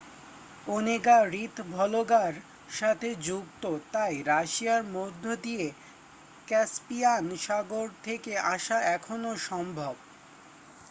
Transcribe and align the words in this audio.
Onega 0.67 1.17
হ্রদ 1.23 1.55
ভলগা-র 1.71 2.35
সাথেও 2.71 3.19
যুক্ত 3.25 3.63
তাই 3.93 4.15
রাশিয়ার 4.27 4.83
মধ্যে 4.95 5.33
দিয়ে 5.45 5.65
ক্যাসপিয়ান 6.47 7.25
সাগর 7.45 7.87
থেকে 8.03 8.31
আসা 8.53 8.77
এখনও 8.95 9.33
সম্ভব 9.47 9.93